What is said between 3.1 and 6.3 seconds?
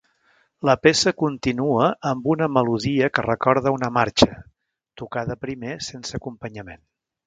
que recorda una marxa, tocada primer sense